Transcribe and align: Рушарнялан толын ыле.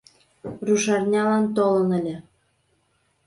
Рушарнялан 0.65 1.45
толын 1.55 1.89
ыле. 1.99 2.15